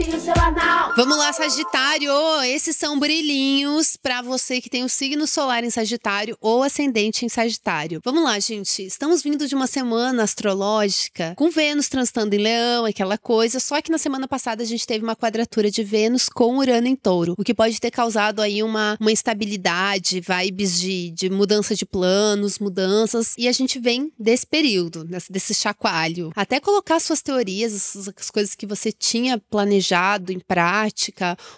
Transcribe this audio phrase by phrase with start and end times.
[0.00, 0.69] Seu anal.
[0.96, 2.12] Vamos lá, Sagitário!
[2.44, 7.28] Esses são brilhinhos para você que tem o signo solar em Sagitário ou ascendente em
[7.28, 8.00] Sagitário.
[8.04, 8.84] Vamos lá, gente.
[8.84, 13.60] Estamos vindo de uma semana astrológica com Vênus transitando em Leão, aquela coisa.
[13.60, 16.96] Só que na semana passada a gente teve uma quadratura de Vênus com Urano em
[16.96, 21.86] Touro, o que pode ter causado aí uma, uma instabilidade, vibes de, de mudança de
[21.86, 23.34] planos, mudanças.
[23.38, 26.32] E a gente vem desse período, desse chacoalho.
[26.34, 30.79] Até colocar suas teorias, as coisas que você tinha planejado em prática,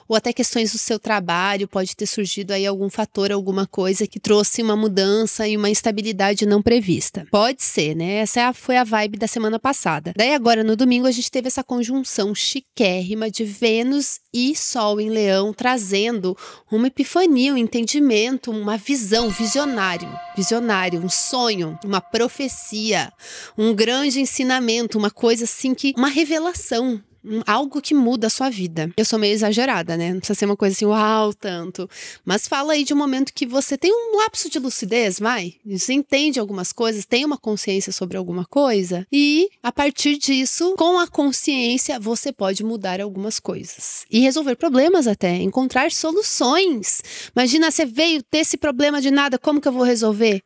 [0.09, 4.21] ou até questões do seu trabalho, pode ter surgido aí algum fator, alguma coisa que
[4.21, 7.27] trouxe uma mudança e uma instabilidade não prevista.
[7.31, 8.17] Pode ser, né?
[8.17, 10.13] Essa é foi a vibe da semana passada.
[10.17, 15.11] Daí agora no domingo a gente teve essa conjunção chiquérrima de Vênus e Sol em
[15.11, 16.37] Leão, trazendo
[16.71, 23.13] uma epifania, um entendimento, uma visão, visionário, visionário, um sonho, uma profecia,
[23.57, 27.03] um grande ensinamento, uma coisa assim que uma revelação
[27.47, 28.91] algo que muda a sua vida.
[28.97, 30.13] Eu sou meio exagerada, né?
[30.13, 31.89] Não precisa ser uma coisa assim, uau, tanto.
[32.25, 35.55] Mas fala aí de um momento que você tem um lapso de lucidez, vai.
[35.65, 39.07] Você entende algumas coisas, tem uma consciência sobre alguma coisa.
[39.13, 44.05] E, a partir disso, com a consciência, você pode mudar algumas coisas.
[44.11, 47.03] E resolver problemas até, encontrar soluções.
[47.35, 50.43] Imagina, você veio ter esse problema de nada, como que eu vou resolver?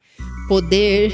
[0.48, 1.12] Poder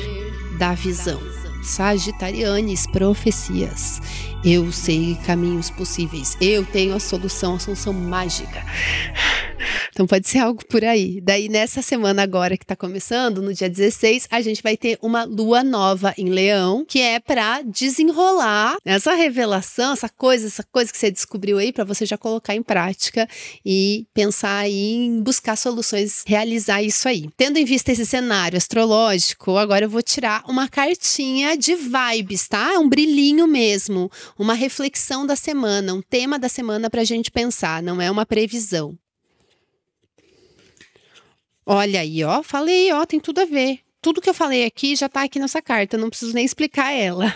[0.59, 1.42] da visão.
[1.63, 4.01] Sagitarianes, profecias.
[4.45, 6.37] Eu sei caminhos possíveis.
[6.41, 8.65] Eu tenho a solução, a solução mágica.
[9.93, 11.21] Então pode ser algo por aí.
[11.21, 15.25] Daí nessa semana agora que tá começando, no dia 16, a gente vai ter uma
[15.25, 20.99] lua nova em Leão, que é para desenrolar essa revelação, essa coisa, essa coisa que
[20.99, 23.29] você descobriu aí para você já colocar em prática
[23.65, 27.29] e pensar aí em buscar soluções, realizar isso aí.
[27.37, 32.73] Tendo em vista esse cenário astrológico, agora eu vou tirar uma cartinha de vibes, tá?
[32.73, 37.83] É um brilhinho mesmo, uma reflexão da semana, um tema da semana pra gente pensar,
[37.83, 38.97] não é uma previsão.
[41.65, 43.81] Olha aí, ó, falei, ó, tem tudo a ver.
[44.01, 47.35] Tudo que eu falei aqui já tá aqui nessa carta, não preciso nem explicar ela.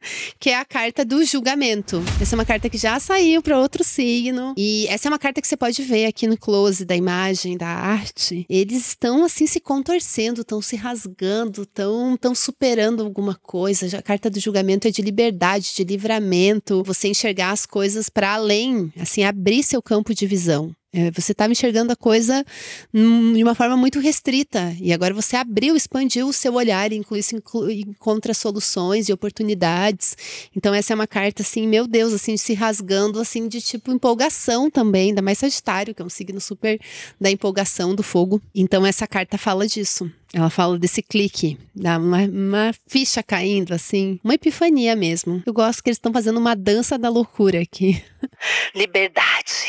[0.38, 2.02] que é a carta do julgamento.
[2.20, 4.54] Essa é uma carta que já saiu para outro signo.
[4.56, 7.68] E essa é uma carta que você pode ver aqui no close da imagem, da
[7.68, 8.46] arte.
[8.48, 13.98] Eles estão assim se contorcendo, estão se rasgando, estão tão superando alguma coisa.
[13.98, 18.92] A carta do julgamento é de liberdade, de livramento, você enxergar as coisas para além,
[18.98, 20.74] assim, abrir seu campo de visão.
[20.92, 22.44] É, você estava enxergando a coisa
[22.92, 27.84] de uma forma muito restrita e agora você abriu, expandiu o seu olhar, inclui, inclui,
[27.86, 30.16] encontra soluções e oportunidades.
[30.54, 34.68] Então essa é uma carta assim, meu Deus, assim, se rasgando assim de tipo empolgação
[34.68, 36.80] também, ainda mais Sagitário, que é um signo super
[37.20, 38.42] da empolgação do fogo.
[38.52, 40.10] Então essa carta fala disso.
[40.32, 45.42] Ela fala desse clique, dá uma, uma, ficha caindo, assim, uma epifania mesmo.
[45.44, 48.00] Eu gosto que eles estão fazendo uma dança da loucura aqui.
[48.72, 49.59] Liberdade,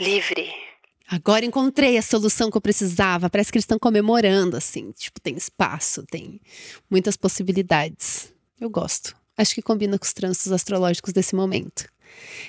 [0.00, 0.50] livre.
[1.08, 3.28] Agora encontrei a solução que eu precisava.
[3.28, 4.92] Parece que eles estão comemorando, assim.
[4.92, 6.40] Tipo, tem espaço, tem
[6.88, 8.32] muitas possibilidades.
[8.60, 9.14] Eu gosto.
[9.36, 11.84] Acho que combina com os trânsitos astrológicos desse momento.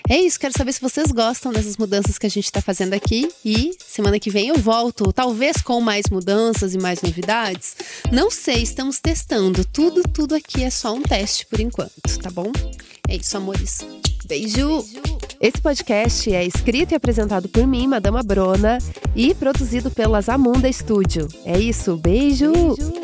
[0.10, 3.30] É isso, quero saber se vocês gostam dessas mudanças que a gente está fazendo aqui.
[3.44, 7.76] E semana que vem eu volto, talvez com mais mudanças e mais novidades.
[8.12, 9.64] Não sei, estamos testando.
[9.66, 12.52] Tudo, tudo aqui é só um teste por enquanto, tá bom?
[13.08, 13.80] É isso, amores.
[14.26, 14.86] Beijo!
[15.42, 18.78] Esse podcast é escrito e apresentado por mim, Madama Brona,
[19.16, 21.28] e produzido pela Zamunda Studio.
[21.44, 22.52] É isso, beijo.
[22.52, 23.01] beijo.